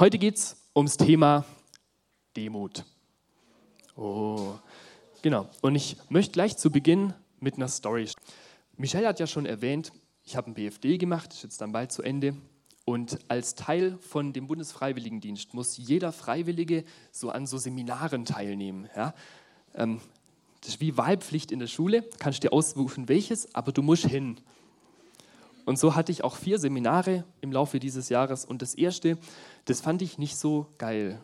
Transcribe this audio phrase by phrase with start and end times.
[0.00, 1.44] Heute geht es ums Thema
[2.34, 2.86] Demut.
[3.96, 4.54] Oh,
[5.20, 5.50] genau.
[5.60, 8.08] Und ich möchte gleich zu Beginn mit einer Story.
[8.78, 9.92] Michelle hat ja schon erwähnt,
[10.24, 12.34] ich habe ein BFD gemacht, ist jetzt dann bald zu Ende.
[12.86, 18.88] Und als Teil von dem Bundesfreiwilligendienst muss jeder Freiwillige so an so Seminaren teilnehmen.
[18.96, 19.12] Ja?
[19.74, 20.00] Ähm,
[20.62, 24.40] das ist wie Wahlpflicht in der Schule, kannst dir aussuchen, welches, aber du musst hin.
[25.70, 28.44] Und so hatte ich auch vier Seminare im Laufe dieses Jahres.
[28.44, 29.16] Und das erste,
[29.66, 31.20] das fand ich nicht so geil,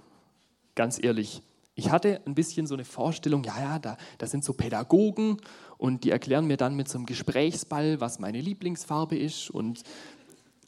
[0.76, 1.42] ganz ehrlich.
[1.74, 5.38] Ich hatte ein bisschen so eine Vorstellung, ja, ja, da, da sind so Pädagogen
[5.78, 9.50] und die erklären mir dann mit so einem Gesprächsball, was meine Lieblingsfarbe ist.
[9.50, 9.82] Und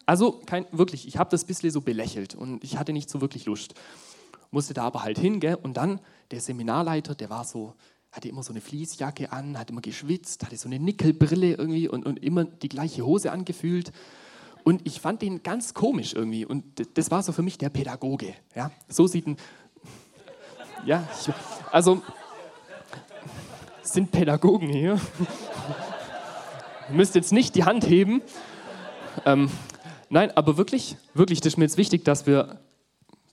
[0.06, 3.20] also kein, wirklich, ich habe das ein bisschen so belächelt und ich hatte nicht so
[3.20, 3.74] wirklich Lust.
[4.50, 5.54] Musste da aber halt hin, gell?
[5.54, 6.00] Und dann
[6.32, 7.74] der Seminarleiter, der war so,
[8.18, 12.04] hatte immer so eine Fließjacke an, hat immer geschwitzt, hatte so eine Nickelbrille irgendwie und,
[12.04, 13.92] und immer die gleiche Hose angefühlt.
[14.64, 16.44] Und ich fand den ganz komisch irgendwie.
[16.44, 16.64] Und
[16.98, 18.34] das war so für mich der Pädagoge.
[18.56, 18.72] Ja?
[18.88, 19.36] So sieht ein.
[20.84, 21.32] Ja, ich,
[21.70, 22.02] also
[23.82, 25.00] sind Pädagogen hier.
[26.90, 28.20] Müsst jetzt nicht die Hand heben.
[29.26, 29.48] Ähm,
[30.08, 32.58] nein, aber wirklich, wirklich, das ist mir jetzt wichtig, dass wir,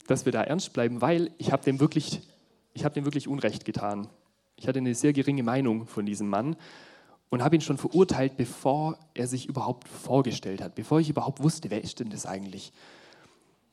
[0.06, 2.22] dass wir da ernst bleiben, weil ich habe dem wirklich,
[2.74, 4.10] ich habe dem wirklich Unrecht getan.
[4.58, 6.56] Ich hatte eine sehr geringe Meinung von diesem Mann
[7.30, 11.70] und habe ihn schon verurteilt, bevor er sich überhaupt vorgestellt hat, bevor ich überhaupt wusste,
[11.70, 12.72] wer ist denn das eigentlich?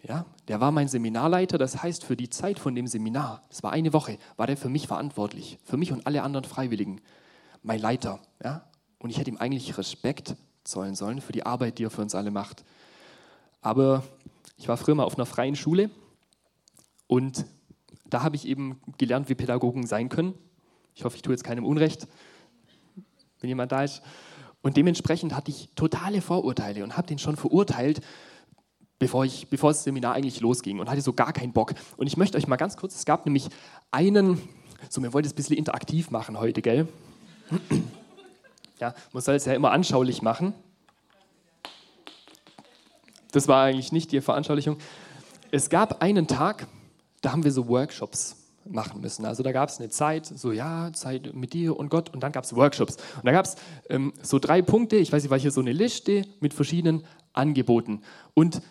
[0.03, 3.71] Ja, der war mein Seminarleiter, das heißt, für die Zeit von dem Seminar, das war
[3.71, 7.01] eine Woche, war der für mich verantwortlich, für mich und alle anderen Freiwilligen,
[7.63, 8.19] mein Leiter.
[8.43, 8.69] Ja?
[8.99, 12.17] Und ich hätte ihm eigentlich Respekt zollen sollen für die Arbeit, die er für uns
[12.17, 12.65] alle macht.
[13.61, 14.03] Aber
[14.57, 15.91] ich war früher mal auf einer freien Schule
[17.07, 17.47] und
[18.07, 20.35] da habe ich eben gelernt, wie Pädagogen sein können.
[20.95, 22.07] Ich hoffe, ich tue jetzt keinem Unrecht,
[23.41, 24.03] wenn jemand da ist.
[24.63, 28.01] Und dementsprechend hatte ich totale Vorurteile und habe den schon verurteilt,
[28.99, 31.75] bevor, ich, bevor das Seminar eigentlich losging und hatte so gar keinen Bock.
[31.97, 33.49] Und ich möchte euch mal ganz kurz, es gab nämlich
[33.91, 34.41] einen,
[34.89, 36.87] so wir wollten es ein bisschen interaktiv machen heute, gell?
[38.79, 40.55] Ja, man soll es ja immer anschaulich machen.
[43.33, 44.77] Das war eigentlich nicht die Veranschaulichung.
[45.51, 46.67] Es gab einen Tag,
[47.21, 49.25] da haben wir so Workshops machen müssen.
[49.25, 52.33] Also da gab es eine Zeit, so ja, Zeit mit dir und Gott und dann
[52.33, 52.97] gab es Workshops.
[53.17, 53.57] Und da gab es
[53.89, 58.03] ähm, so drei Punkte, ich weiß nicht, war hier so eine Liste mit verschiedenen Angeboten.
[58.35, 58.63] Und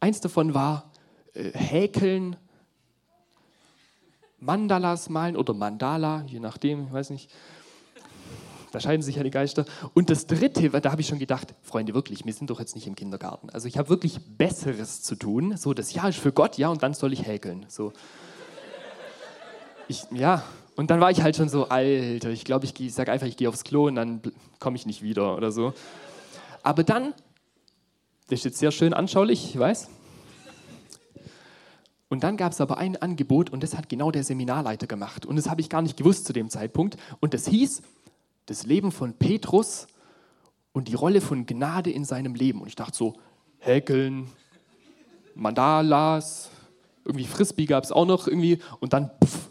[0.00, 0.90] eins davon war
[1.34, 2.36] äh, Häkeln,
[4.38, 7.30] Mandalas malen oder Mandala, je nachdem, ich weiß nicht.
[8.72, 9.64] Da scheiden sich ja die Geister.
[9.94, 12.88] Und das dritte, da habe ich schon gedacht, Freunde, wirklich, wir sind doch jetzt nicht
[12.88, 13.48] im Kindergarten.
[13.50, 15.56] Also ich habe wirklich Besseres zu tun.
[15.56, 17.66] So, das Jahr ist für Gott, ja, und dann soll ich häkeln.
[17.68, 17.92] So
[19.88, 20.42] ich, ja,
[20.76, 23.36] und dann war ich halt schon so, Alter, ich glaube, ich, ich sage einfach, ich
[23.36, 24.20] gehe aufs Klo und dann
[24.58, 25.72] komme ich nicht wieder oder so.
[26.62, 27.14] Aber dann,
[28.28, 29.88] das ist jetzt sehr schön anschaulich, ich weiß.
[32.08, 35.26] Und dann gab es aber ein Angebot und das hat genau der Seminarleiter gemacht.
[35.26, 36.96] Und das habe ich gar nicht gewusst zu dem Zeitpunkt.
[37.20, 37.82] Und das hieß,
[38.46, 39.86] das Leben von Petrus
[40.72, 42.60] und die Rolle von Gnade in seinem Leben.
[42.60, 43.14] Und ich dachte so,
[43.58, 44.28] Häkeln,
[45.34, 46.50] Mandalas,
[47.04, 48.58] irgendwie Frisbee gab es auch noch irgendwie.
[48.80, 49.50] Und dann, pff,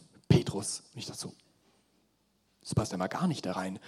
[0.53, 0.84] Petrus.
[0.94, 1.34] Und ich dachte so,
[2.62, 3.80] das passt ja mal gar nicht da rein.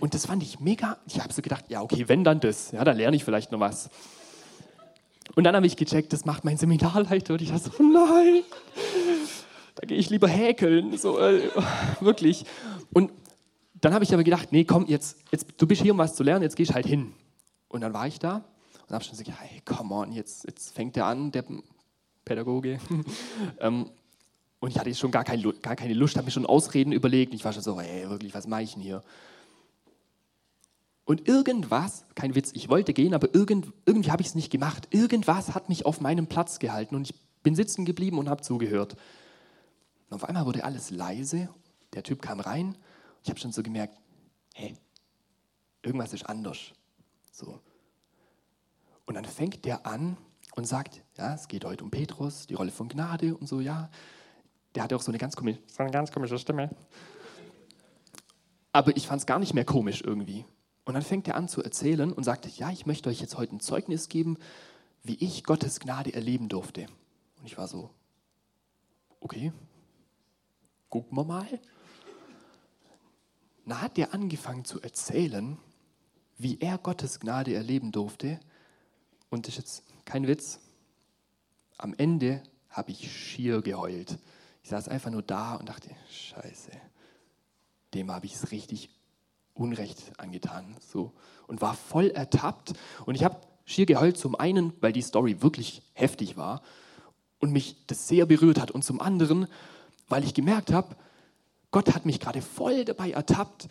[0.00, 0.98] Und das fand ich mega.
[1.06, 3.60] Ich habe so gedacht, ja, okay, wenn dann das, ja, dann lerne ich vielleicht noch
[3.60, 3.90] was.
[5.36, 7.34] Und dann habe ich gecheckt, das macht mein Seminarleiter.
[7.34, 8.42] Und ich dachte so, nein,
[9.76, 10.96] da gehe ich lieber häkeln.
[10.98, 11.50] So, äh,
[12.00, 12.44] wirklich.
[12.92, 13.12] Und
[13.74, 16.22] dann habe ich aber gedacht, nee, komm, jetzt, jetzt, du bist hier, um was zu
[16.22, 17.12] lernen, jetzt gehst halt hin.
[17.68, 18.44] Und dann war ich da
[18.88, 21.44] und habe schon gedacht, hey, come on, jetzt, jetzt fängt der an, der
[22.24, 22.78] Pädagoge.
[23.60, 23.90] ähm,
[24.64, 27.34] und ich hatte schon gar, kein, gar keine Lust, habe mir schon Ausreden überlegt.
[27.34, 29.04] Ich war schon so, ey, wirklich, was mache ich denn hier?
[31.04, 34.88] Und irgendwas, kein Witz, ich wollte gehen, aber irgend, irgendwie habe ich es nicht gemacht.
[34.90, 38.96] Irgendwas hat mich auf meinem Platz gehalten und ich bin sitzen geblieben und habe zugehört.
[40.08, 41.50] Und auf einmal wurde alles leise.
[41.92, 42.68] Der Typ kam rein.
[42.68, 42.78] Und
[43.22, 43.98] ich habe schon so gemerkt,
[44.54, 44.74] hey,
[45.82, 46.72] irgendwas ist anders.
[47.32, 47.60] So.
[49.04, 50.16] Und dann fängt der an
[50.56, 53.90] und sagt, ja, es geht heute um Petrus, die Rolle von Gnade und so, ja
[54.74, 56.70] der hatte auch so eine ganz, komische, so eine ganz komische Stimme.
[58.72, 60.44] Aber ich fand es gar nicht mehr komisch irgendwie.
[60.84, 63.54] Und dann fängt er an zu erzählen und sagt, ja, ich möchte euch jetzt heute
[63.54, 64.36] ein Zeugnis geben,
[65.02, 66.86] wie ich Gottes Gnade erleben durfte.
[67.38, 67.90] Und ich war so,
[69.20, 69.52] okay,
[70.90, 71.46] gucken wir mal.
[73.64, 75.56] Na hat er angefangen zu erzählen,
[76.36, 78.40] wie er Gottes Gnade erleben durfte.
[79.30, 80.58] Und das ist jetzt kein Witz.
[81.78, 84.18] Am Ende habe ich schier geheult.
[84.64, 86.70] Ich saß einfach nur da und dachte, scheiße,
[87.92, 88.88] dem habe ich es richtig
[89.52, 90.74] Unrecht angetan.
[90.80, 91.12] So.
[91.46, 92.72] Und war voll ertappt.
[93.04, 96.62] Und ich habe schier geheult zum einen, weil die Story wirklich heftig war.
[97.40, 98.70] und mich das sehr berührt hat.
[98.70, 99.48] Und zum anderen,
[100.08, 100.96] weil ich gemerkt habe,
[101.70, 103.68] Gott hat mich gerade voll dabei ertappt,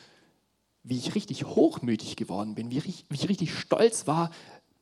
[0.83, 4.29] wie ich richtig hochmütig geworden bin, wie ich, wie ich richtig stolz war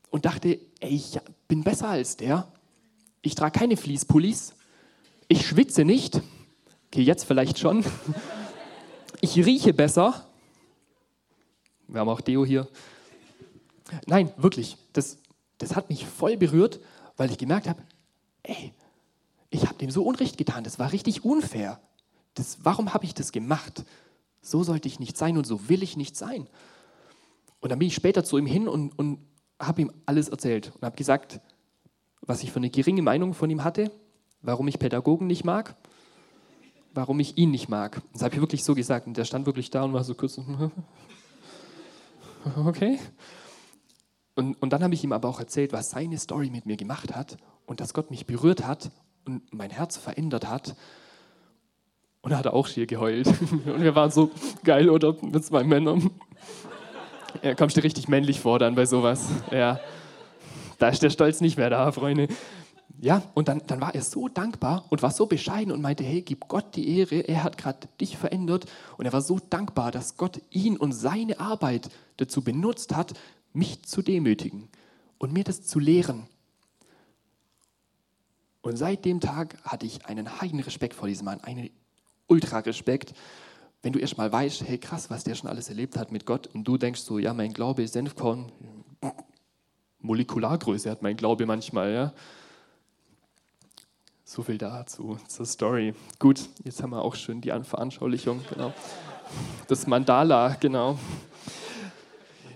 [0.09, 1.17] und dachte, ey, ich
[1.47, 2.51] bin besser als der.
[3.21, 4.55] Ich trage keine Fließpullis.
[5.31, 6.19] Ich schwitze nicht.
[6.88, 7.86] Okay, jetzt vielleicht schon.
[9.24, 10.25] Ich rieche besser.
[11.88, 12.68] Wir haben auch Deo hier.
[14.07, 14.78] Nein, wirklich.
[14.94, 15.19] Das,
[15.60, 16.80] das hat mich voll berührt,
[17.18, 17.83] weil ich gemerkt habe,
[18.42, 18.74] ey,
[19.51, 20.63] ich habe dem so Unrecht getan.
[20.63, 21.80] Das war richtig unfair.
[22.33, 23.86] Das, warum habe ich das gemacht?
[24.42, 26.50] So sollte ich nicht sein und so will ich nicht sein.
[27.60, 29.19] Und dann bin ich später zu ihm hin und, und
[29.60, 31.39] habe ihm alles erzählt und habe gesagt,
[32.22, 33.92] was ich für eine geringe Meinung von ihm hatte,
[34.41, 35.75] warum ich Pädagogen nicht mag,
[36.93, 38.01] warum ich ihn nicht mag.
[38.13, 40.39] Das habe ich wirklich so gesagt und der stand wirklich da und war so kurz,
[42.65, 42.99] okay.
[44.35, 47.15] Und, und dann habe ich ihm aber auch erzählt, was seine Story mit mir gemacht
[47.15, 48.91] hat und dass Gott mich berührt hat
[49.25, 50.75] und mein Herz verändert hat.
[52.21, 53.27] Und er hat auch schier geheult.
[53.65, 54.29] Und wir waren so
[54.63, 55.15] geil, oder?
[55.21, 56.11] Mit zwei Männern.
[57.41, 59.29] Ja, kommst du richtig männlich vor dann bei sowas.
[59.51, 59.79] Ja.
[60.79, 62.27] Da ist der Stolz nicht mehr da, Freunde.
[62.99, 66.21] Ja, und dann, dann war er so dankbar und war so bescheiden und meinte, hey,
[66.21, 68.65] gib Gott die Ehre, er hat gerade dich verändert.
[68.97, 73.13] Und er war so dankbar, dass Gott ihn und seine Arbeit dazu benutzt hat,
[73.53, 74.69] mich zu demütigen
[75.17, 76.27] und mir das zu lehren.
[78.61, 81.69] Und seit dem Tag hatte ich einen heiden Respekt vor diesem Mann, einen
[82.27, 83.13] Ultra-Respekt.
[83.81, 86.47] Wenn du erst mal weißt, hey krass, was der schon alles erlebt hat mit Gott
[86.47, 88.51] und du denkst so, ja, mein Glaube ist Senfkorn,
[89.99, 92.13] Molekulargröße hat mein Glaube manchmal, ja.
[94.33, 95.94] So viel dazu, zur Story.
[96.18, 98.72] Gut, jetzt haben wir auch schön die Veranschaulichung, genau.
[99.68, 100.98] Das Mandala, genau.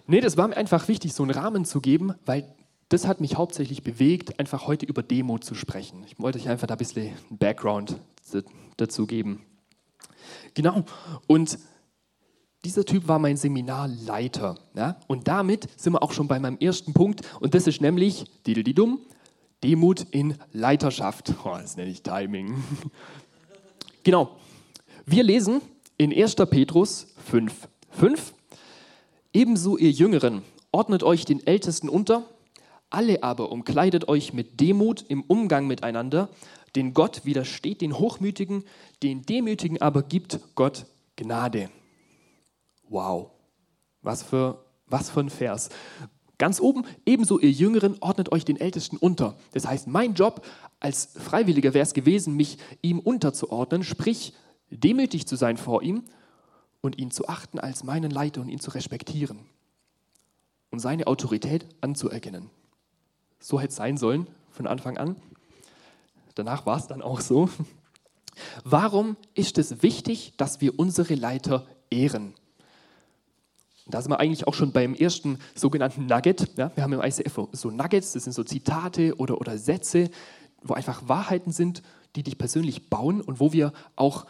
[0.08, 2.48] Nee, das war mir einfach wichtig, so einen Rahmen zu geben, weil
[2.88, 6.06] das hat mich hauptsächlich bewegt, einfach heute über Demo zu sprechen.
[6.08, 8.00] Ich wollte euch einfach da ein bisschen einen Background
[8.78, 9.42] dazu geben.
[10.54, 10.86] Genau.
[11.28, 11.60] Und
[12.64, 14.56] dieser Typ war mein Seminarleiter.
[14.76, 14.98] Ja?
[15.08, 17.24] Und damit sind wir auch schon bei meinem ersten Punkt.
[17.42, 19.02] Und das ist nämlich, dumm,
[19.64, 21.34] Demut in Leiterschaft.
[21.44, 22.64] Oh, das nenne ich Timing.
[24.04, 24.38] genau.
[25.06, 25.62] Wir lesen
[25.98, 26.36] in 1.
[26.50, 27.68] Petrus 5.
[27.92, 28.34] 5.
[29.34, 32.24] Ebenso ihr Jüngeren, ordnet euch den Ältesten unter,
[32.90, 36.30] alle aber umkleidet euch mit Demut im Umgang miteinander,
[36.76, 38.64] denn Gott widersteht den Hochmütigen,
[39.04, 40.86] den Demütigen aber gibt Gott
[41.16, 41.70] Gnade.
[42.88, 43.32] Wow,
[44.02, 45.70] was für, was für ein Vers.
[46.38, 49.38] Ganz oben, ebenso ihr Jüngeren ordnet euch den Ältesten unter.
[49.54, 50.46] Das heißt, mein Job
[50.80, 54.34] als Freiwilliger wäre es gewesen, mich ihm unterzuordnen, sprich
[54.70, 56.04] demütig zu sein vor ihm
[56.82, 59.40] und ihn zu achten als meinen Leiter und ihn zu respektieren
[60.72, 62.50] und seine Autorität anzuerkennen.
[63.40, 65.16] So hätte es sein sollen von Anfang an.
[66.36, 67.50] Danach war es dann auch so.
[68.64, 72.34] Warum ist es wichtig, dass wir unsere Leiter ehren?
[73.88, 76.58] Da sind wir eigentlich auch schon beim ersten sogenannten Nugget.
[76.58, 80.10] Ja, wir haben im ICF so Nuggets, das sind so Zitate oder, oder Sätze,
[80.64, 81.84] wo einfach Wahrheiten sind,
[82.16, 84.26] die dich persönlich bauen und wo wir auch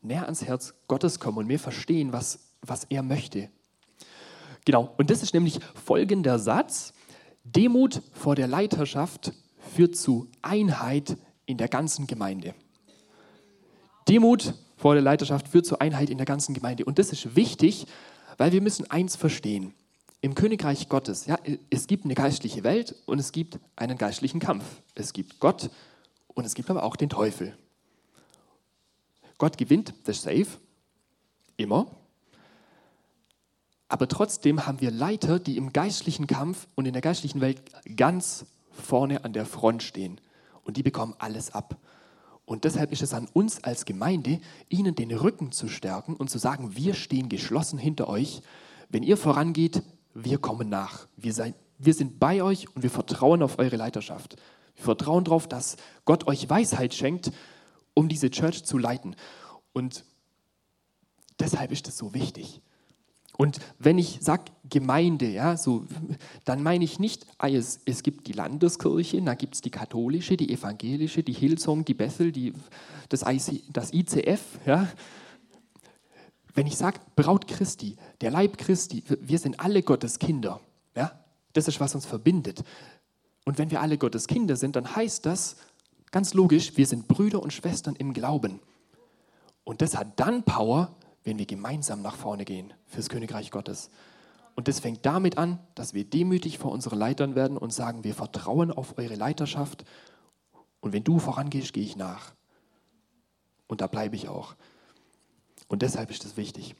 [0.00, 3.50] näher ans Herz Gottes kommen und mehr verstehen, was, was er möchte.
[4.64, 6.92] Genau, und das ist nämlich folgender Satz.
[7.44, 11.16] Demut vor der Leiterschaft führt zu Einheit
[11.46, 12.54] in der ganzen Gemeinde.
[14.08, 16.84] Demut vor der Leiterschaft führt zu Einheit in der ganzen Gemeinde.
[16.84, 17.86] Und das ist wichtig,
[18.38, 19.74] weil wir müssen eins verstehen.
[20.20, 21.38] Im Königreich Gottes, ja,
[21.70, 24.64] es gibt eine geistliche Welt und es gibt einen geistlichen Kampf.
[24.94, 25.70] Es gibt Gott
[26.28, 27.56] und es gibt aber auch den Teufel.
[29.36, 30.58] Gott gewinnt, das ist safe,
[31.56, 31.86] immer.
[33.88, 37.62] Aber trotzdem haben wir Leiter, die im geistlichen Kampf und in der geistlichen Welt
[37.96, 40.20] ganz vorne an der Front stehen.
[40.64, 41.78] Und die bekommen alles ab.
[42.48, 44.40] Und deshalb ist es an uns als Gemeinde,
[44.70, 48.40] ihnen den Rücken zu stärken und zu sagen, wir stehen geschlossen hinter euch.
[48.88, 49.82] Wenn ihr vorangeht,
[50.14, 51.08] wir kommen nach.
[51.18, 54.36] Wir, sein, wir sind bei euch und wir vertrauen auf eure Leiterschaft.
[54.76, 55.76] Wir vertrauen darauf, dass
[56.06, 57.32] Gott euch Weisheit schenkt,
[57.92, 59.14] um diese Church zu leiten.
[59.74, 60.06] Und
[61.38, 62.62] deshalb ist es so wichtig.
[63.40, 65.84] Und wenn ich sage Gemeinde, ja, so,
[66.44, 70.36] dann meine ich nicht, ah, es, es gibt die Landeskirche, da gibt es die katholische,
[70.36, 72.52] die evangelische, die Hillsong, die Bethel, die,
[73.08, 74.42] das, IC, das ICF.
[74.66, 74.88] Ja.
[76.52, 80.60] Wenn ich sage Braut Christi, der Leib Christi, wir sind alle Gottes Kinder.
[80.96, 81.12] Ja.
[81.52, 82.64] Das ist, was uns verbindet.
[83.44, 85.56] Und wenn wir alle Gottes Kinder sind, dann heißt das
[86.10, 88.58] ganz logisch, wir sind Brüder und Schwestern im Glauben.
[89.62, 90.96] Und das hat dann Power,
[91.28, 93.90] wenn wir gemeinsam nach vorne gehen fürs Königreich Gottes.
[94.54, 98.14] Und das fängt damit an, dass wir demütig vor unseren Leitern werden und sagen, wir
[98.14, 99.84] vertrauen auf eure Leiterschaft
[100.80, 102.32] Und wenn du vorangehst, gehe ich nach.
[103.66, 104.54] Und da bleibe ich auch.
[105.66, 106.74] Und deshalb ist das wichtig.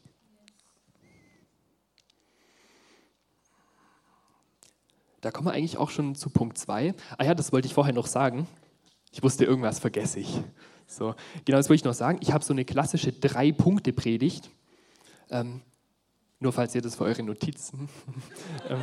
[5.21, 6.95] Da kommen wir eigentlich auch schon zu Punkt 2.
[7.19, 8.47] Ah ja, das wollte ich vorher noch sagen.
[9.13, 10.41] Ich wusste, irgendwas vergesse ich.
[10.89, 11.15] So,
[11.45, 12.19] genau, das wollte ich noch sagen.
[12.23, 14.51] Ich habe so eine klassische Drei-Punkte-Predigt.
[15.31, 15.61] Ähm,
[16.41, 17.89] nur falls ihr das für eure Notizen.
[18.71, 18.81] ähm,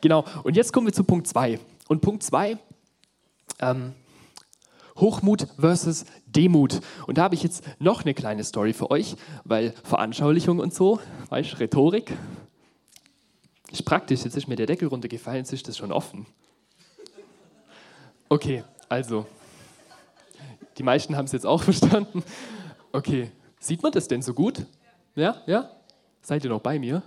[0.00, 1.58] genau, und jetzt kommen wir zu Punkt 2.
[1.88, 2.56] Und Punkt 2,
[3.58, 3.92] ähm,
[4.96, 6.80] Hochmut versus Demut.
[7.06, 11.00] Und da habe ich jetzt noch eine kleine Story für euch, weil Veranschaulichung und so,
[11.30, 12.12] weißt Rhetorik,
[13.72, 14.24] ist praktisch.
[14.24, 16.26] Jetzt ist mir der Deckel runtergefallen, jetzt ist das schon offen.
[18.28, 19.26] Okay, also,
[20.78, 22.22] die meisten haben es jetzt auch verstanden.
[22.92, 24.66] Okay, sieht man das denn so gut?
[25.14, 25.70] Ja, ja?
[26.22, 27.02] Seid ihr noch bei mir?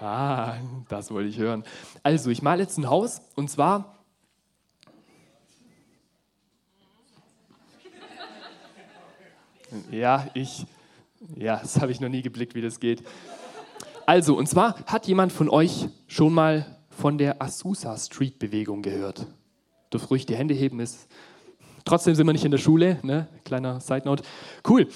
[0.00, 0.54] Ah,
[0.88, 1.62] das wollte ich hören.
[2.02, 3.98] Also, ich male jetzt ein Haus und zwar.
[9.90, 10.66] Ja, ich.
[11.36, 13.04] Ja, das habe ich noch nie geblickt, wie das geht.
[14.06, 19.26] Also, und zwar hat jemand von euch schon mal von der Azusa Street Bewegung gehört?
[19.92, 21.08] Dürft ruhig die Hände heben, ist.
[21.90, 23.26] Trotzdem sind wir nicht in der Schule, ne?
[23.44, 24.22] Kleiner Side Note.
[24.64, 24.86] Cool.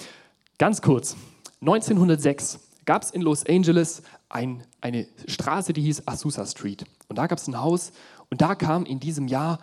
[0.58, 1.16] Ganz kurz.
[1.60, 6.84] 1906 gab es in Los Angeles ein, eine Straße, die hieß Azusa Street.
[7.08, 7.90] Und da gab es ein Haus
[8.30, 9.58] und da kam in diesem Jahr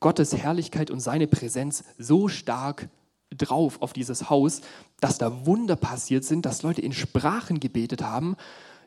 [0.00, 2.88] Gottes Herrlichkeit und seine Präsenz so stark
[3.36, 4.62] drauf auf dieses Haus,
[4.98, 8.34] dass da Wunder passiert sind, dass Leute in Sprachen gebetet haben.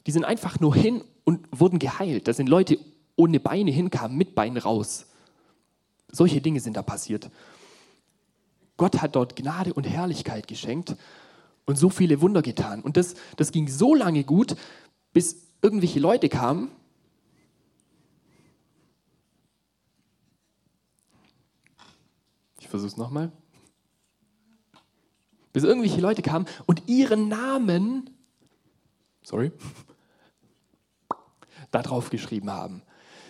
[0.08, 2.28] Die sind einfach nur hin und wurden geheilt.
[2.28, 2.80] Da sind Leute
[3.16, 5.06] ohne Beine hinkamen, mit Beinen raus.
[6.12, 7.30] Solche Dinge sind da passiert.
[8.78, 10.96] Gott hat dort Gnade und Herrlichkeit geschenkt
[11.66, 12.82] und so viele Wunder getan.
[12.82, 14.56] Und das, das ging so lange gut,
[15.14, 16.72] bis irgendwelche Leute kamen.
[22.60, 23.32] Ich versuche es nochmal.
[25.54, 28.10] Bis irgendwelche Leute kamen und ihren Namen,
[29.24, 29.54] sorry,
[31.72, 32.82] da drauf geschrieben haben.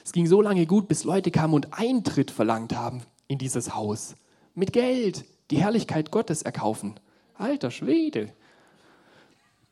[0.03, 4.15] Es ging so lange gut, bis Leute kamen und Eintritt verlangt haben in dieses Haus.
[4.53, 6.99] Mit Geld, die Herrlichkeit Gottes erkaufen.
[7.35, 8.33] Alter Schwede.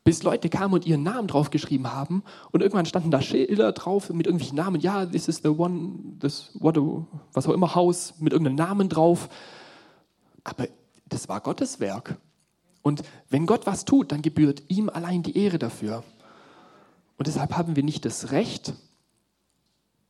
[0.04, 4.26] Bis Leute kamen und ihren Namen draufgeschrieben haben und irgendwann standen da Schilder drauf mit
[4.26, 4.82] irgendwelchen Namen.
[4.82, 6.78] Ja, this is the one, this, what,
[7.32, 9.30] was auch immer, Haus mit irgendeinem Namen drauf.
[10.44, 10.68] Aber
[11.08, 12.18] das war Gottes Werk.
[12.82, 16.04] Und wenn Gott was tut, dann gebührt ihm allein die Ehre dafür.
[17.18, 18.74] Und deshalb haben wir nicht das Recht,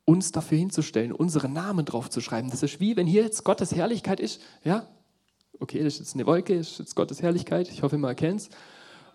[0.06, 2.50] uns dafür hinzustellen, unsere Namen draufzuschreiben.
[2.50, 4.88] Das ist wie, wenn hier jetzt Gottes Herrlichkeit ist, ja,
[5.64, 8.42] okay, das ist jetzt eine Wolke, das ist jetzt Gottes Herrlichkeit, ich hoffe, man erkennt
[8.42, 8.50] es.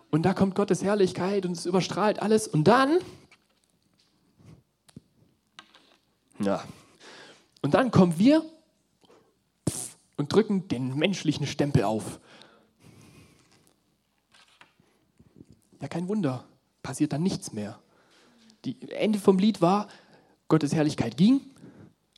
[0.09, 2.47] Und da kommt Gottes Herrlichkeit und es überstrahlt alles.
[2.47, 2.97] Und dann,
[6.39, 6.63] ja,
[7.61, 8.43] und dann kommen wir
[10.17, 12.19] und drücken den menschlichen Stempel auf.
[15.79, 16.45] Ja, kein Wunder,
[16.81, 17.79] passiert dann nichts mehr.
[18.65, 19.87] Die Ende vom Lied war,
[20.47, 21.41] Gottes Herrlichkeit ging,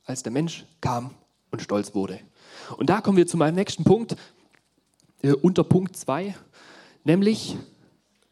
[0.06, 1.14] als der Mensch kam
[1.50, 2.18] und stolz wurde.
[2.76, 4.16] Und da kommen wir zu meinem nächsten Punkt,
[5.22, 6.34] äh, unter Punkt 2,
[7.04, 7.56] nämlich,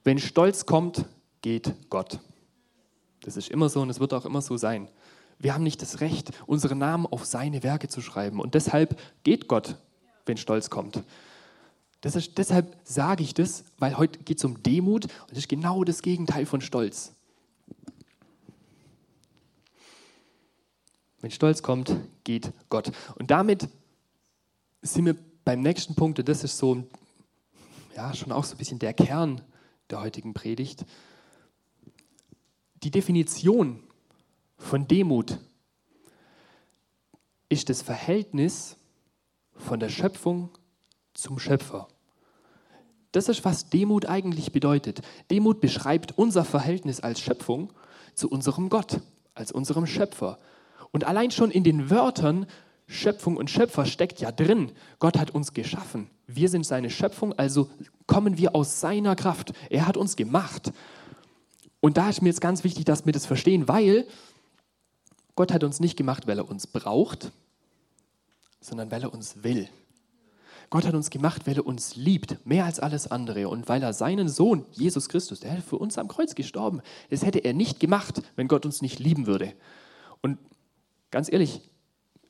[0.04, 1.04] wenn Stolz kommt,
[1.42, 2.18] geht Gott.
[3.22, 4.88] Das ist immer so und es wird auch immer so sein.
[5.38, 8.40] Wir haben nicht das Recht, unsere Namen auf seine Werke zu schreiben.
[8.40, 9.76] Und deshalb geht Gott,
[10.26, 11.02] wenn Stolz kommt.
[12.02, 15.84] Ist, deshalb sage ich das, weil heute geht es um Demut und das ist genau
[15.84, 17.12] das Gegenteil von Stolz.
[21.20, 22.90] Wenn Stolz kommt, geht Gott.
[23.16, 23.68] Und damit
[24.82, 26.84] sind wir beim nächsten Punkt, und das ist so,
[27.96, 29.42] ja, schon auch so ein bisschen der Kern
[29.90, 30.84] der heutigen Predigt.
[32.82, 33.82] Die Definition
[34.56, 35.38] von Demut
[37.48, 38.76] ist das Verhältnis
[39.52, 40.50] von der Schöpfung
[41.14, 41.88] zum Schöpfer.
[43.12, 45.02] Das ist, was Demut eigentlich bedeutet.
[45.30, 47.72] Demut beschreibt unser Verhältnis als Schöpfung
[48.14, 49.00] zu unserem Gott,
[49.34, 50.38] als unserem Schöpfer.
[50.92, 52.46] Und allein schon in den Wörtern
[52.90, 54.72] Schöpfung und Schöpfer steckt ja drin.
[54.98, 56.10] Gott hat uns geschaffen.
[56.26, 57.70] Wir sind seine Schöpfung, also
[58.06, 59.52] kommen wir aus seiner Kraft.
[59.70, 60.72] Er hat uns gemacht.
[61.78, 64.08] Und da ist mir jetzt ganz wichtig, dass wir das verstehen, weil
[65.36, 67.30] Gott hat uns nicht gemacht, weil er uns braucht,
[68.60, 69.68] sondern weil er uns will.
[70.68, 73.48] Gott hat uns gemacht, weil er uns liebt, mehr als alles andere.
[73.48, 76.82] Und weil er seinen Sohn, Jesus Christus, der hätte für uns am Kreuz gestorben.
[77.08, 79.52] Das hätte er nicht gemacht, wenn Gott uns nicht lieben würde.
[80.22, 80.38] Und
[81.12, 81.60] ganz ehrlich,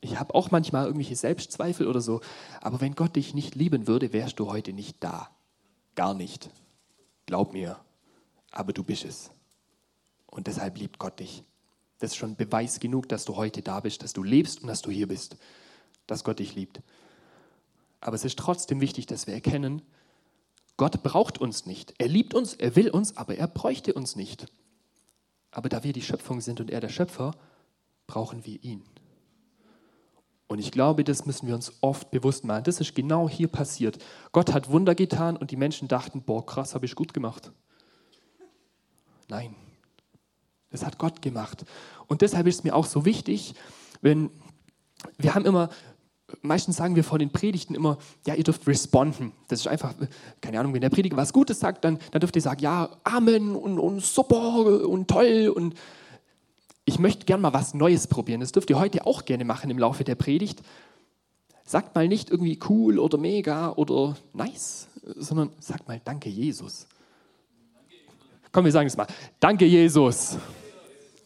[0.01, 2.21] ich habe auch manchmal irgendwelche Selbstzweifel oder so.
[2.59, 5.29] Aber wenn Gott dich nicht lieben würde, wärst du heute nicht da.
[5.95, 6.49] Gar nicht.
[7.27, 7.79] Glaub mir.
[8.49, 9.29] Aber du bist es.
[10.25, 11.43] Und deshalb liebt Gott dich.
[11.99, 14.81] Das ist schon Beweis genug, dass du heute da bist, dass du lebst und dass
[14.81, 15.37] du hier bist.
[16.07, 16.81] Dass Gott dich liebt.
[17.99, 19.83] Aber es ist trotzdem wichtig, dass wir erkennen,
[20.77, 21.93] Gott braucht uns nicht.
[21.99, 24.47] Er liebt uns, er will uns, aber er bräuchte uns nicht.
[25.51, 27.35] Aber da wir die Schöpfung sind und er der Schöpfer,
[28.07, 28.83] brauchen wir ihn.
[30.51, 32.65] Und ich glaube, das müssen wir uns oft bewusst machen.
[32.65, 34.03] Das ist genau hier passiert.
[34.33, 37.53] Gott hat Wunder getan und die Menschen dachten, boah, krass, habe ich gut gemacht.
[39.29, 39.55] Nein,
[40.69, 41.63] das hat Gott gemacht.
[42.07, 43.53] Und deshalb ist es mir auch so wichtig,
[44.01, 44.29] wenn
[45.17, 45.69] wir haben immer,
[46.41, 49.31] meistens sagen wir vor den Predigten immer, ja, ihr dürft responden.
[49.47, 49.93] Das ist einfach,
[50.41, 53.55] keine Ahnung, wenn der Prediger was Gutes sagt, dann, dann dürft ihr sagen, ja, Amen
[53.55, 55.75] und, und super und toll und
[56.91, 58.41] ich möchte gerne mal was Neues probieren.
[58.41, 60.61] Das dürft ihr heute auch gerne machen im Laufe der Predigt.
[61.63, 66.87] Sagt mal nicht irgendwie cool oder mega oder nice, sondern sagt mal Danke, Jesus.
[68.51, 69.07] Komm, wir sagen es mal.
[69.39, 70.37] Danke, Jesus.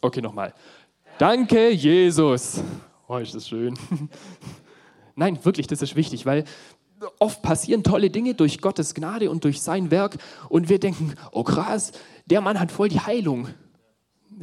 [0.02, 0.54] Okay, nochmal.
[1.18, 2.62] Danke, Jesus.
[3.08, 3.76] Oh, ist das schön.
[5.16, 6.44] Nein, wirklich, das ist wichtig, weil
[7.18, 10.18] oft passieren tolle Dinge durch Gottes Gnade und durch sein Werk
[10.48, 11.92] und wir denken, oh krass,
[12.28, 13.48] der Mann hat voll die Heilung.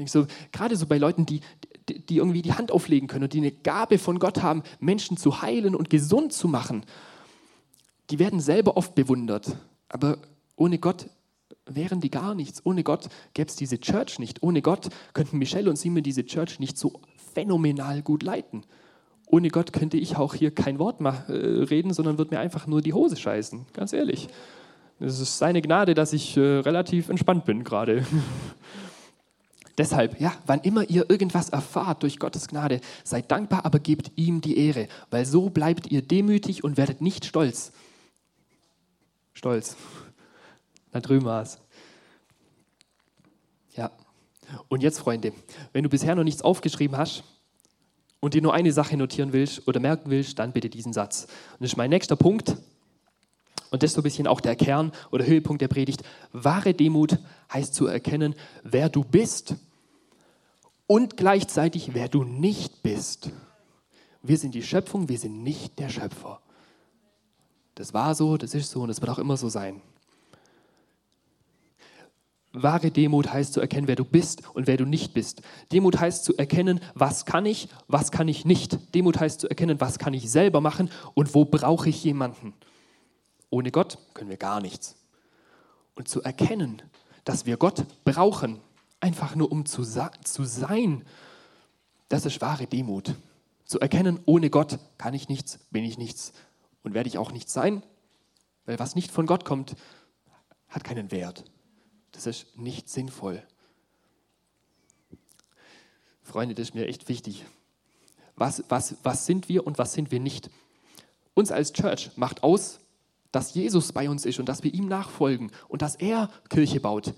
[0.06, 1.40] So, gerade so bei Leuten, die,
[1.88, 5.42] die irgendwie die Hand auflegen können und die eine Gabe von Gott haben, Menschen zu
[5.42, 6.84] heilen und gesund zu machen,
[8.10, 9.56] die werden selber oft bewundert.
[9.88, 10.18] Aber
[10.56, 11.08] ohne Gott
[11.66, 12.64] wären die gar nichts.
[12.64, 14.42] Ohne Gott gäbe es diese Church nicht.
[14.42, 17.00] Ohne Gott könnten Michelle und Simon diese Church nicht so
[17.34, 18.64] phänomenal gut leiten.
[19.26, 22.66] Ohne Gott könnte ich auch hier kein Wort mehr, äh, reden, sondern würde mir einfach
[22.66, 23.66] nur die Hose scheißen.
[23.72, 24.28] Ganz ehrlich.
[25.00, 28.04] Es ist seine Gnade, dass ich äh, relativ entspannt bin gerade.
[29.78, 34.40] Deshalb, ja, wann immer ihr irgendwas erfahrt durch Gottes Gnade, seid dankbar, aber gebt ihm
[34.40, 37.72] die Ehre, weil so bleibt ihr demütig und werdet nicht stolz.
[39.32, 39.76] Stolz.
[40.90, 41.58] Da drüben war es.
[43.74, 43.90] Ja.
[44.68, 45.32] Und jetzt, Freunde,
[45.72, 47.24] wenn du bisher noch nichts aufgeschrieben hast
[48.20, 51.24] und dir nur eine Sache notieren willst oder merken willst, dann bitte diesen Satz.
[51.52, 52.56] Und das ist mein nächster Punkt.
[53.72, 56.02] Und das ist so ein bisschen auch der Kern oder Höhepunkt der Predigt.
[56.30, 57.18] Wahre Demut
[57.50, 59.56] heißt zu erkennen, wer du bist
[60.86, 63.30] und gleichzeitig, wer du nicht bist.
[64.22, 66.42] Wir sind die Schöpfung, wir sind nicht der Schöpfer.
[67.74, 69.80] Das war so, das ist so und das wird auch immer so sein.
[72.52, 75.40] Wahre Demut heißt zu erkennen, wer du bist und wer du nicht bist.
[75.72, 78.94] Demut heißt zu erkennen, was kann ich, was kann ich nicht.
[78.94, 82.52] Demut heißt zu erkennen, was kann ich selber machen und wo brauche ich jemanden.
[83.52, 84.96] Ohne Gott können wir gar nichts.
[85.94, 86.80] Und zu erkennen,
[87.24, 88.62] dass wir Gott brauchen,
[88.98, 91.04] einfach nur um zu, zu sein,
[92.08, 93.14] das ist wahre Demut.
[93.66, 96.32] Zu erkennen, ohne Gott kann ich nichts, bin ich nichts
[96.82, 97.82] und werde ich auch nichts sein,
[98.64, 99.76] weil was nicht von Gott kommt,
[100.68, 101.44] hat keinen Wert.
[102.12, 103.42] Das ist nicht sinnvoll.
[106.22, 107.44] Freunde, das ist mir echt wichtig.
[108.34, 110.48] Was, was, was sind wir und was sind wir nicht?
[111.34, 112.78] Uns als Church macht aus,
[113.32, 117.14] dass Jesus bei uns ist und dass wir ihm nachfolgen und dass er Kirche baut.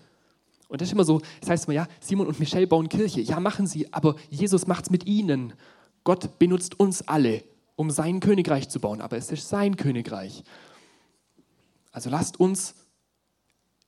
[0.69, 3.21] Und das ist immer so, das heißt immer, ja, Simon und Michelle bauen Kirche.
[3.21, 5.53] Ja, machen sie, aber Jesus macht es mit ihnen.
[6.05, 7.45] Gott benutzt uns alle,
[7.77, 10.45] um sein Königreich zu bauen, aber es ist sein Königreich.
[11.93, 12.75] Also lasst uns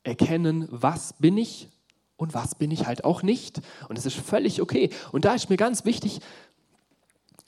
[0.03, 1.69] erkennen, was bin ich
[2.17, 3.61] und was bin ich halt auch nicht.
[3.89, 4.91] Und es ist völlig okay.
[5.13, 6.21] Und da ist mir ganz wichtig,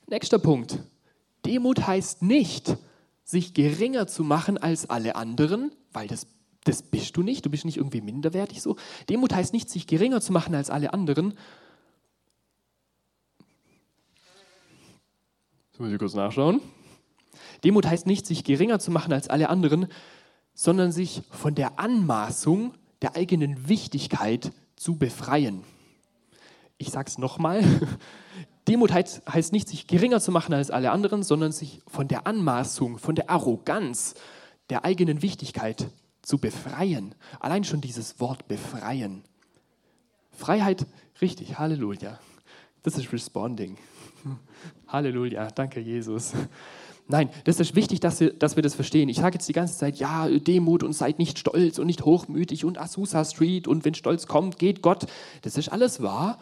[0.09, 0.79] nächster Punkt,
[1.47, 2.77] Demut heißt nicht,
[3.29, 6.27] sich geringer zu machen als alle anderen, weil das,
[6.65, 8.77] das bist du nicht, du bist nicht irgendwie minderwertig so.
[9.11, 11.35] Demut heißt nicht, sich geringer zu machen als alle anderen.
[15.73, 16.63] Das muss ich kurz nachschauen.
[17.65, 19.89] Demut heißt nicht, sich geringer zu machen als alle anderen,
[20.55, 25.65] sondern sich von der Anmaßung der eigenen Wichtigkeit zu befreien.
[26.79, 27.63] Ich sage es nochmal.
[28.69, 32.27] Demut heißt, heißt nicht, sich geringer zu machen als alle anderen, sondern sich von der
[32.27, 34.15] Anmaßung, von der Arroganz
[34.71, 35.89] der eigenen Wichtigkeit
[36.23, 37.15] zu befreien.
[37.41, 39.23] Allein schon dieses Wort befreien.
[40.31, 40.87] Freiheit,
[41.23, 42.19] richtig, Halleluja.
[42.83, 43.79] Das ist Responding.
[44.89, 46.35] Halleluja, danke Jesus.
[47.11, 49.09] Nein, das ist wichtig, dass wir, dass wir das verstehen.
[49.09, 52.67] Ich sage jetzt die ganze Zeit, ja, Demut und seid nicht stolz und nicht hochmütig
[52.67, 55.07] und Azusa Street und wenn Stolz kommt, geht Gott.
[55.41, 56.39] Das ist alles wahr,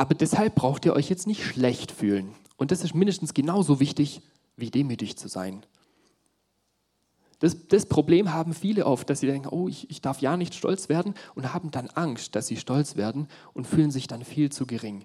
[0.00, 2.34] aber deshalb braucht ihr euch jetzt nicht schlecht fühlen.
[2.56, 4.22] Und das ist mindestens genauso wichtig,
[4.56, 5.66] wie demütig zu sein.
[7.38, 10.54] Das, das, Problem haben viele oft, dass sie denken, oh, ich, ich darf ja nicht
[10.54, 14.50] stolz werden und haben dann Angst, dass sie stolz werden und fühlen sich dann viel
[14.50, 15.04] zu gering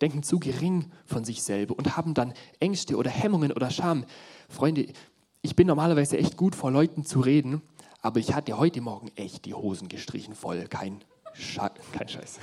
[0.00, 4.04] denken zu gering von sich selber und haben dann Ängste oder Hemmungen oder Scham.
[4.48, 4.88] Freunde,
[5.40, 7.62] ich bin normalerweise echt gut vor Leuten zu reden,
[8.02, 10.66] aber ich hatte heute Morgen echt die Hosen gestrichen voll.
[10.66, 11.00] Kein,
[11.32, 12.40] Sche kein Scheiß.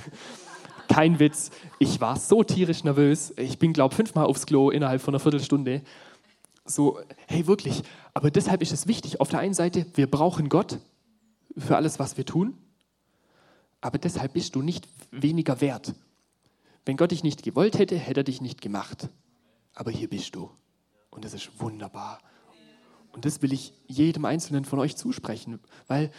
[0.92, 1.50] Kein Witz.
[1.78, 3.32] Ich war so tierisch nervös.
[3.38, 5.80] Ich bin, glaube ich, fünfmal aufs Klo innerhalb von einer Viertelstunde.
[6.66, 10.80] so, hey wirklich, aber deshalb ist es wichtig, auf der einen Seite, wir brauchen Gott
[11.56, 12.58] für alles, was wir tun,
[13.80, 15.94] aber deshalb bist du nicht weniger wert.
[16.84, 19.08] Wenn Gott dich nicht gewollt hätte, hätte er dich nicht gemacht.
[19.74, 20.50] Aber hier bist du.
[21.08, 22.18] Und das ist wunderbar.
[23.12, 26.10] Und das will ich jedem Einzelnen von euch zusprechen, weil,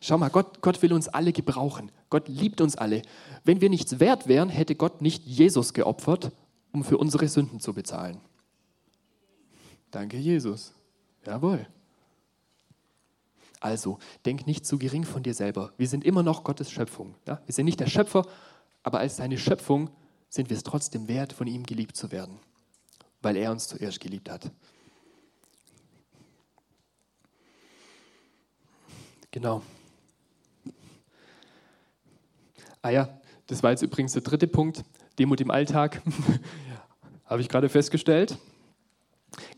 [0.00, 1.92] schau mal, Gott, Gott will uns alle gebrauchen.
[2.08, 3.02] Gott liebt uns alle.
[3.44, 6.32] Wenn wir nichts wert wären, hätte Gott nicht Jesus geopfert,
[6.72, 8.20] um für unsere Sünden zu bezahlen.
[9.90, 10.72] Danke, Jesus.
[11.26, 11.66] Jawohl.
[13.60, 15.72] Also, denk nicht zu gering von dir selber.
[15.76, 17.14] Wir sind immer noch Gottes Schöpfung.
[17.26, 17.42] Ja?
[17.44, 18.26] Wir sind nicht der Schöpfer,
[18.82, 19.90] aber als seine Schöpfung
[20.30, 22.38] sind wir es trotzdem wert, von ihm geliebt zu werden,
[23.20, 24.50] weil er uns zuerst geliebt hat.
[29.30, 29.62] Genau.
[32.82, 34.84] Ah ja, das war jetzt übrigens der dritte Punkt,
[35.18, 36.02] Demut im Alltag.
[37.26, 38.38] Habe ich gerade festgestellt.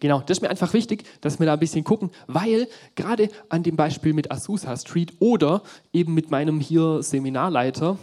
[0.00, 3.62] Genau, das ist mir einfach wichtig, dass wir da ein bisschen gucken, weil gerade an
[3.62, 7.98] dem Beispiel mit Azusa Street oder eben mit meinem hier Seminarleiter,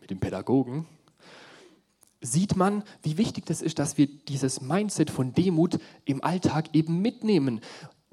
[0.00, 0.86] mit dem Pädagogen,
[2.20, 7.00] sieht man, wie wichtig das ist, dass wir dieses Mindset von Demut im Alltag eben
[7.00, 7.60] mitnehmen.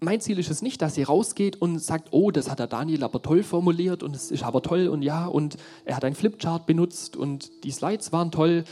[0.04, 3.04] Mein Ziel ist es nicht, dass ihr rausgeht und sagt, oh, das hat der Daniel
[3.04, 6.66] aber toll formuliert und es ist aber toll und ja, und er hat ein Flipchart
[6.66, 8.64] benutzt und die Slides waren toll.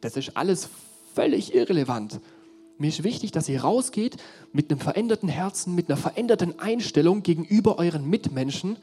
[0.00, 0.68] Das ist alles
[1.14, 2.20] völlig irrelevant.
[2.76, 4.18] Mir ist wichtig, dass ihr rausgeht
[4.52, 8.78] mit einem veränderten Herzen, mit einer veränderten Einstellung gegenüber euren Mitmenschen,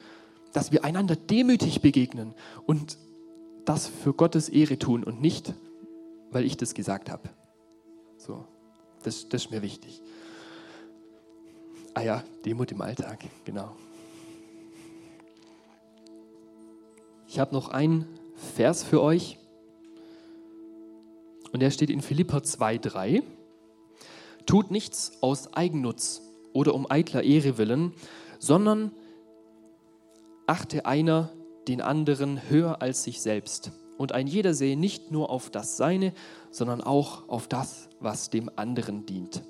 [0.52, 2.34] dass wir einander demütig begegnen
[2.66, 2.98] und
[3.64, 5.54] das für Gottes Ehre tun und nicht,
[6.30, 7.30] weil ich das gesagt habe.
[8.18, 8.44] So,
[9.04, 10.02] das, das ist mir wichtig.
[11.98, 13.74] Ah ja, Demut im Alltag, genau.
[17.30, 18.06] Ich habe noch einen
[18.56, 19.38] Vers für euch
[21.54, 23.24] und der steht in Philippa 2,3.
[24.46, 27.94] Tut nichts aus Eigennutz oder um eitler Ehre willen,
[28.40, 28.92] sondern
[30.48, 31.32] achte einer
[31.70, 33.72] den anderen höher als sich selbst.
[33.98, 36.14] Und ein jeder sehe nicht nur auf das Seine,
[36.52, 39.44] sondern auch auf das, was dem anderen dient.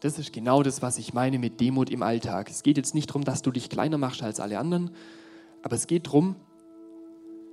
[0.00, 2.48] Das ist genau das, was ich meine mit Demut im Alltag.
[2.50, 4.90] Es geht jetzt nicht darum, dass du dich kleiner machst als alle anderen,
[5.62, 6.36] aber es geht darum,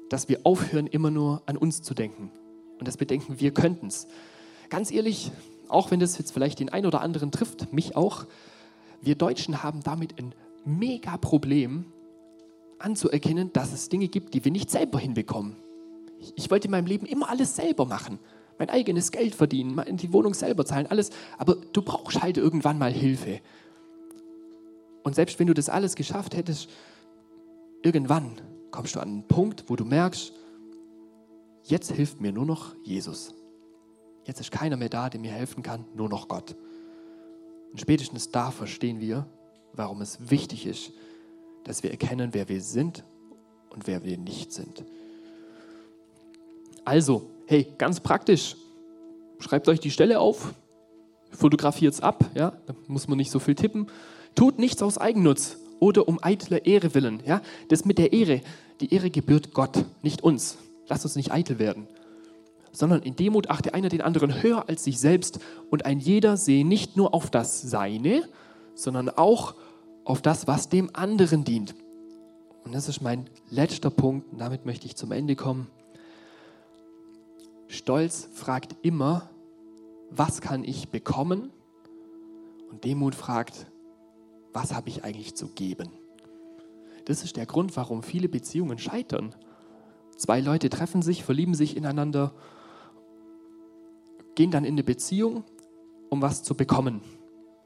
[0.10, 2.32] dass wir aufhören, immer nur an uns zu denken
[2.80, 4.08] und das bedenken, wir könnten es.
[4.70, 5.32] Ganz ehrlich,
[5.68, 8.26] auch wenn das jetzt vielleicht den einen oder anderen trifft, mich auch,
[9.02, 10.34] wir Deutschen haben damit ein
[10.64, 11.86] mega Problem
[12.80, 15.56] anzuerkennen, dass es Dinge gibt, die wir nicht selber hinbekommen.
[16.36, 18.20] Ich wollte in meinem Leben immer alles selber machen.
[18.60, 21.12] Mein eigenes Geld verdienen, die Wohnung selber zahlen, alles.
[21.38, 23.42] Aber du brauchst halt irgendwann mal Hilfe.
[25.04, 26.70] Und selbst wenn du das alles geschafft hättest,
[27.84, 28.42] irgendwann
[28.72, 30.34] kommst du an einen Punkt, wo du merkst,
[31.64, 33.34] jetzt hilft mir nur noch Jesus.
[34.26, 36.56] Jetzt ist keiner mehr da, der mir helfen kann, nur noch Gott.
[37.72, 39.26] Und spätestens da verstehen wir,
[39.74, 40.92] warum es wichtig ist,
[41.64, 43.04] dass wir erkennen, wer wir sind
[43.70, 44.84] und wer wir nicht sind.
[46.84, 48.56] Also, hey, ganz praktisch,
[49.40, 50.54] schreibt euch die Stelle auf,
[51.32, 53.88] fotografiert es ab, ja, da muss man nicht so viel tippen.
[54.36, 57.22] Tut nichts aus Eigennutz oder um eitler Ehre willen.
[57.26, 57.42] Ja?
[57.70, 58.42] Das mit der Ehre,
[58.82, 60.58] die Ehre gebührt Gott, nicht uns.
[60.88, 61.88] Lasst uns nicht eitel werden
[62.78, 65.40] sondern in Demut achte einer den anderen höher als sich selbst
[65.72, 68.22] und ein jeder sehe nicht nur auf das Seine,
[68.76, 69.56] sondern auch
[70.04, 71.74] auf das, was dem anderen dient.
[72.64, 75.68] Und das ist mein letzter Punkt, und damit möchte ich zum Ende kommen.
[77.68, 79.30] Stolz fragt immer,
[80.10, 81.52] was kann ich bekommen?
[82.70, 83.68] Und Demut fragt,
[84.54, 85.90] was habe ich eigentlich zu geben?
[87.06, 89.36] Das ist der Grund, warum viele Beziehungen scheitern.
[90.18, 92.34] Zwei Leute treffen sich, verlieben sich ineinander
[94.38, 95.44] gehen dann in eine Beziehung,
[96.10, 97.02] um was zu bekommen,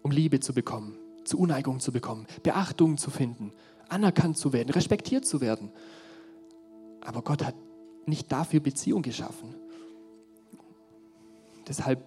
[0.03, 3.51] um Liebe zu bekommen, Zuneigung zu bekommen, Beachtung zu finden,
[3.89, 5.69] anerkannt zu werden, respektiert zu werden.
[7.01, 7.55] Aber Gott hat
[8.05, 9.53] nicht dafür Beziehung geschaffen.
[11.71, 12.03] Deshalb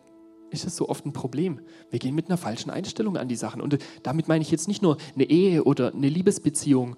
[0.50, 1.58] ist es so oft ein Problem.
[1.88, 3.62] Wir gehen mit einer falschen Einstellung an die Sachen.
[3.62, 6.96] Und damit meine ich jetzt nicht nur eine Ehe oder eine Liebesbeziehung.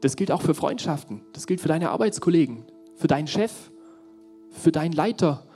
[0.00, 1.22] Das gilt auch für Freundschaften.
[1.32, 2.64] Das gilt für deine Arbeitskollegen,
[2.96, 3.52] für deinen Chef,
[4.50, 5.46] für deinen Leiter,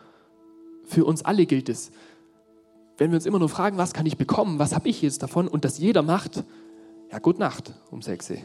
[0.84, 1.90] für uns alle gilt es.
[2.96, 5.48] Wenn wir uns immer nur fragen, was kann ich bekommen, was habe ich jetzt davon
[5.48, 6.44] und das jeder macht,
[7.10, 8.36] ja, gute Nacht um 6 Uhr.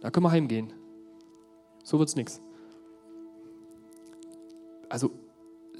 [0.00, 0.72] Da können wir heimgehen.
[1.84, 2.40] So wird es nichts.
[4.88, 5.10] Also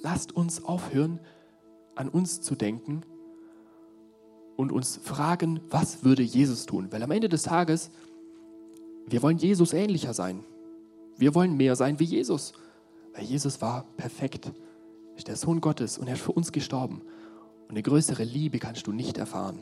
[0.03, 1.19] lasst uns aufhören,
[1.95, 3.03] an uns zu denken
[4.57, 6.89] und uns fragen, was würde Jesus tun?
[6.91, 7.91] Weil am Ende des Tages,
[9.07, 10.45] wir wollen Jesus ähnlicher sein.
[11.17, 12.53] Wir wollen mehr sein wie Jesus,
[13.15, 14.51] weil Jesus war perfekt
[15.17, 17.03] ist der Sohn Gottes und er ist für uns gestorben.
[17.63, 19.61] Und eine größere Liebe kannst du nicht erfahren.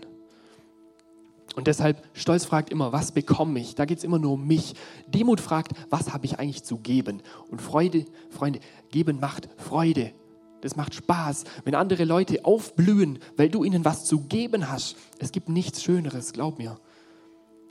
[1.57, 3.75] Und deshalb, Stolz fragt immer, was bekomme ich?
[3.75, 4.75] Da geht es immer nur um mich.
[5.09, 7.23] Demut fragt, was habe ich eigentlich zu geben?
[7.51, 10.13] Und Freude, Freunde, geben macht Freude.
[10.61, 14.97] Das macht Spaß, wenn andere Leute aufblühen, weil du ihnen was zu geben hast.
[15.19, 16.79] Es gibt nichts Schöneres, glaub mir.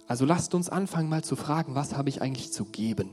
[0.08, 3.12] Also lasst uns anfangen mal zu fragen, was habe ich eigentlich zu geben?